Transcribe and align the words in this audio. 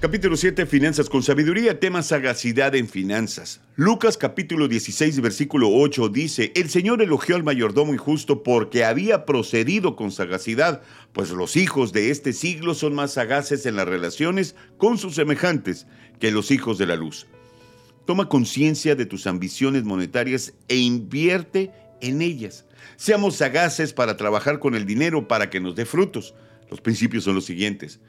Capítulo 0.00 0.34
7, 0.34 0.64
Finanzas 0.64 1.10
con 1.10 1.22
Sabiduría, 1.22 1.78
tema 1.78 2.02
sagacidad 2.02 2.74
en 2.74 2.88
finanzas. 2.88 3.60
Lucas 3.76 4.16
capítulo 4.16 4.66
16, 4.66 5.20
versículo 5.20 5.68
8 5.70 6.08
dice, 6.08 6.52
El 6.54 6.70
Señor 6.70 7.02
elogió 7.02 7.36
al 7.36 7.42
mayordomo 7.42 7.92
injusto 7.92 8.42
porque 8.42 8.86
había 8.86 9.26
procedido 9.26 9.96
con 9.96 10.10
sagacidad, 10.10 10.80
pues 11.12 11.32
los 11.32 11.54
hijos 11.54 11.92
de 11.92 12.10
este 12.10 12.32
siglo 12.32 12.72
son 12.72 12.94
más 12.94 13.12
sagaces 13.12 13.66
en 13.66 13.76
las 13.76 13.86
relaciones 13.86 14.56
con 14.78 14.96
sus 14.96 15.16
semejantes 15.16 15.86
que 16.18 16.30
los 16.30 16.50
hijos 16.50 16.78
de 16.78 16.86
la 16.86 16.96
luz. 16.96 17.26
Toma 18.06 18.30
conciencia 18.30 18.94
de 18.94 19.04
tus 19.04 19.26
ambiciones 19.26 19.84
monetarias 19.84 20.54
e 20.68 20.76
invierte 20.76 21.72
en 22.00 22.22
ellas. 22.22 22.64
Seamos 22.96 23.36
sagaces 23.36 23.92
para 23.92 24.16
trabajar 24.16 24.60
con 24.60 24.74
el 24.74 24.86
dinero 24.86 25.28
para 25.28 25.50
que 25.50 25.60
nos 25.60 25.76
dé 25.76 25.84
frutos. 25.84 26.34
Los 26.70 26.80
principios 26.80 27.24
son 27.24 27.34
los 27.34 27.44
siguientes. 27.44 28.00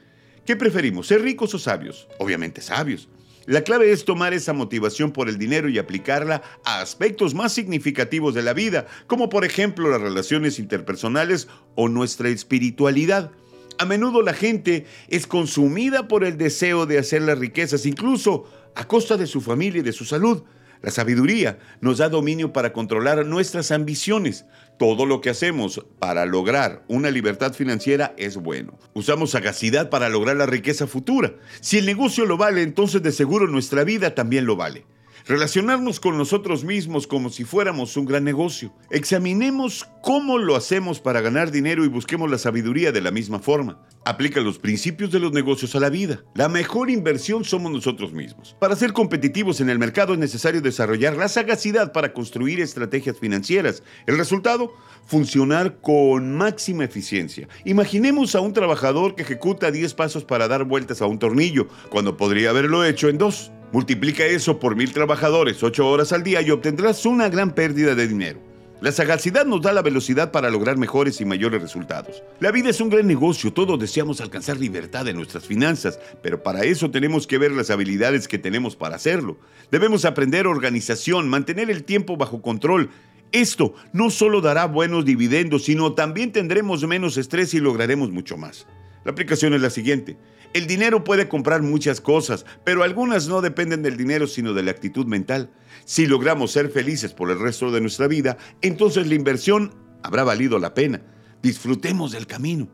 ¿Qué 0.44 0.56
preferimos, 0.56 1.06
ser 1.06 1.22
ricos 1.22 1.54
o 1.54 1.58
sabios? 1.58 2.08
Obviamente 2.18 2.60
sabios. 2.62 3.08
La 3.46 3.62
clave 3.62 3.92
es 3.92 4.04
tomar 4.04 4.34
esa 4.34 4.52
motivación 4.52 5.12
por 5.12 5.28
el 5.28 5.38
dinero 5.38 5.68
y 5.68 5.78
aplicarla 5.78 6.42
a 6.64 6.80
aspectos 6.80 7.34
más 7.34 7.52
significativos 7.52 8.34
de 8.34 8.42
la 8.42 8.52
vida, 8.52 8.86
como 9.06 9.28
por 9.28 9.44
ejemplo 9.44 9.88
las 9.88 10.00
relaciones 10.00 10.58
interpersonales 10.58 11.48
o 11.76 11.88
nuestra 11.88 12.28
espiritualidad. 12.28 13.30
A 13.78 13.84
menudo 13.84 14.22
la 14.22 14.34
gente 14.34 14.86
es 15.08 15.26
consumida 15.26 16.08
por 16.08 16.24
el 16.24 16.36
deseo 16.38 16.86
de 16.86 16.98
hacer 16.98 17.22
las 17.22 17.38
riquezas, 17.38 17.86
incluso 17.86 18.44
a 18.74 18.86
costa 18.86 19.16
de 19.16 19.26
su 19.26 19.40
familia 19.40 19.80
y 19.80 19.84
de 19.84 19.92
su 19.92 20.04
salud. 20.04 20.42
La 20.82 20.90
sabiduría 20.90 21.58
nos 21.80 21.98
da 21.98 22.08
dominio 22.08 22.52
para 22.52 22.72
controlar 22.72 23.24
nuestras 23.24 23.70
ambiciones. 23.70 24.46
Todo 24.78 25.06
lo 25.06 25.20
que 25.20 25.30
hacemos 25.30 25.84
para 26.00 26.26
lograr 26.26 26.82
una 26.88 27.10
libertad 27.10 27.52
financiera 27.52 28.14
es 28.16 28.36
bueno. 28.36 28.78
Usamos 28.92 29.30
sagacidad 29.30 29.90
para 29.90 30.08
lograr 30.08 30.36
la 30.36 30.46
riqueza 30.46 30.88
futura. 30.88 31.34
Si 31.60 31.78
el 31.78 31.86
negocio 31.86 32.26
lo 32.26 32.36
vale, 32.36 32.62
entonces 32.62 33.00
de 33.02 33.12
seguro 33.12 33.46
nuestra 33.46 33.84
vida 33.84 34.16
también 34.16 34.44
lo 34.44 34.56
vale. 34.56 34.84
Relacionarnos 35.26 36.00
con 36.00 36.18
nosotros 36.18 36.64
mismos 36.64 37.06
como 37.06 37.30
si 37.30 37.44
fuéramos 37.44 37.96
un 37.96 38.06
gran 38.06 38.24
negocio. 38.24 38.74
Examinemos 38.90 39.88
cómo 40.02 40.36
lo 40.36 40.56
hacemos 40.56 40.98
para 40.98 41.20
ganar 41.20 41.52
dinero 41.52 41.84
y 41.84 41.88
busquemos 41.88 42.28
la 42.28 42.38
sabiduría 42.38 42.90
de 42.90 43.00
la 43.00 43.12
misma 43.12 43.38
forma. 43.38 43.86
Aplica 44.04 44.40
los 44.40 44.58
principios 44.58 45.12
de 45.12 45.20
los 45.20 45.32
negocios 45.32 45.76
a 45.76 45.80
la 45.80 45.90
vida. 45.90 46.24
La 46.34 46.48
mejor 46.48 46.90
inversión 46.90 47.44
somos 47.44 47.70
nosotros 47.70 48.12
mismos. 48.12 48.56
Para 48.58 48.74
ser 48.74 48.92
competitivos 48.92 49.60
en 49.60 49.70
el 49.70 49.78
mercado 49.78 50.12
es 50.12 50.18
necesario 50.18 50.60
desarrollar 50.60 51.16
la 51.16 51.28
sagacidad 51.28 51.92
para 51.92 52.12
construir 52.12 52.58
estrategias 52.58 53.16
financieras. 53.16 53.84
El 54.08 54.18
resultado, 54.18 54.74
funcionar 55.06 55.80
con 55.80 56.36
máxima 56.36 56.82
eficiencia. 56.82 57.48
Imaginemos 57.64 58.34
a 58.34 58.40
un 58.40 58.52
trabajador 58.52 59.14
que 59.14 59.22
ejecuta 59.22 59.70
10 59.70 59.94
pasos 59.94 60.24
para 60.24 60.48
dar 60.48 60.64
vueltas 60.64 61.00
a 61.00 61.06
un 61.06 61.20
tornillo, 61.20 61.68
cuando 61.90 62.16
podría 62.16 62.50
haberlo 62.50 62.84
hecho 62.84 63.08
en 63.08 63.18
dos. 63.18 63.52
Multiplica 63.72 64.26
eso 64.26 64.60
por 64.60 64.76
mil 64.76 64.92
trabajadores, 64.92 65.62
ocho 65.62 65.88
horas 65.88 66.12
al 66.12 66.22
día 66.22 66.42
y 66.42 66.50
obtendrás 66.50 67.06
una 67.06 67.30
gran 67.30 67.54
pérdida 67.54 67.94
de 67.94 68.06
dinero. 68.06 68.38
La 68.82 68.92
sagacidad 68.92 69.46
nos 69.46 69.62
da 69.62 69.72
la 69.72 69.80
velocidad 69.80 70.30
para 70.30 70.50
lograr 70.50 70.76
mejores 70.76 71.22
y 71.22 71.24
mayores 71.24 71.62
resultados. 71.62 72.22
La 72.38 72.50
vida 72.50 72.68
es 72.68 72.82
un 72.82 72.90
gran 72.90 73.06
negocio, 73.06 73.50
todos 73.50 73.80
deseamos 73.80 74.20
alcanzar 74.20 74.58
libertad 74.58 75.08
en 75.08 75.16
nuestras 75.16 75.46
finanzas, 75.46 75.98
pero 76.22 76.42
para 76.42 76.64
eso 76.64 76.90
tenemos 76.90 77.26
que 77.26 77.38
ver 77.38 77.52
las 77.52 77.70
habilidades 77.70 78.28
que 78.28 78.38
tenemos 78.38 78.76
para 78.76 78.96
hacerlo. 78.96 79.38
Debemos 79.70 80.04
aprender 80.04 80.46
organización, 80.46 81.30
mantener 81.30 81.70
el 81.70 81.84
tiempo 81.84 82.18
bajo 82.18 82.42
control. 82.42 82.90
Esto 83.30 83.72
no 83.94 84.10
solo 84.10 84.42
dará 84.42 84.66
buenos 84.66 85.06
dividendos, 85.06 85.64
sino 85.64 85.94
también 85.94 86.30
tendremos 86.30 86.86
menos 86.86 87.16
estrés 87.16 87.54
y 87.54 87.60
lograremos 87.60 88.10
mucho 88.10 88.36
más. 88.36 88.66
La 89.04 89.12
aplicación 89.12 89.54
es 89.54 89.60
la 89.60 89.70
siguiente. 89.70 90.16
El 90.52 90.66
dinero 90.66 91.02
puede 91.02 91.28
comprar 91.28 91.62
muchas 91.62 92.00
cosas, 92.00 92.44
pero 92.64 92.82
algunas 92.82 93.26
no 93.26 93.40
dependen 93.40 93.82
del 93.82 93.96
dinero 93.96 94.26
sino 94.26 94.52
de 94.52 94.62
la 94.62 94.70
actitud 94.70 95.06
mental. 95.06 95.50
Si 95.84 96.06
logramos 96.06 96.52
ser 96.52 96.68
felices 96.68 97.14
por 97.14 97.30
el 97.30 97.40
resto 97.40 97.70
de 97.70 97.80
nuestra 97.80 98.06
vida, 98.06 98.36
entonces 98.60 99.06
la 99.06 99.14
inversión 99.14 99.74
habrá 100.02 100.24
valido 100.24 100.58
la 100.58 100.74
pena. 100.74 101.02
Disfrutemos 101.42 102.12
del 102.12 102.26
camino. 102.26 102.68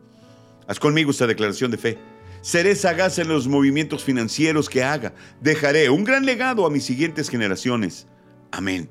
Haz 0.67 0.79
conmigo 0.79 1.11
esta 1.11 1.25
declaración 1.25 1.71
de 1.71 1.77
fe. 1.77 1.97
Seré 2.41 2.75
sagaz 2.75 3.17
en 3.19 3.27
los 3.27 3.47
movimientos 3.47 4.03
financieros 4.03 4.69
que 4.69 4.83
haga. 4.83 5.13
Dejaré 5.41 5.89
un 5.89 6.03
gran 6.03 6.25
legado 6.25 6.65
a 6.65 6.69
mis 6.69 6.85
siguientes 6.85 7.29
generaciones. 7.29 8.07
Amén. 8.51 8.89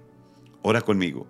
Ora 0.63 0.81
conmigo. 0.81 1.27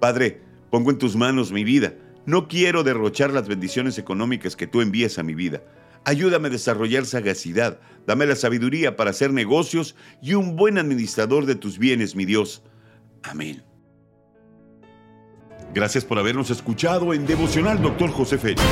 Padre, 0.00 0.40
pongo 0.70 0.90
en 0.90 0.98
tus 0.98 1.14
manos 1.14 1.52
mi 1.52 1.64
vida. 1.64 1.94
No 2.26 2.48
quiero 2.48 2.84
derrochar 2.84 3.32
las 3.32 3.48
bendiciones 3.48 3.98
económicas 3.98 4.56
que 4.56 4.66
tú 4.66 4.80
envías 4.80 5.18
a 5.18 5.22
mi 5.22 5.34
vida. 5.34 5.62
Ayúdame 6.04 6.48
a 6.48 6.52
desarrollar 6.52 7.06
sagacidad, 7.06 7.80
dame 8.06 8.26
la 8.26 8.36
sabiduría 8.36 8.96
para 8.96 9.10
hacer 9.10 9.32
negocios 9.32 9.94
y 10.20 10.34
un 10.34 10.56
buen 10.56 10.78
administrador 10.78 11.46
de 11.46 11.54
tus 11.54 11.78
bienes, 11.78 12.16
mi 12.16 12.24
Dios. 12.24 12.62
Amén. 13.22 13.62
Gracias 15.74 16.04
por 16.04 16.18
habernos 16.18 16.50
escuchado 16.50 17.14
en 17.14 17.26
Devocional 17.26 17.80
Dr. 17.80 18.10
José 18.10 18.38
Félix. 18.38 18.62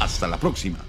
Hasta 0.00 0.26
la 0.26 0.38
próxima. 0.38 0.87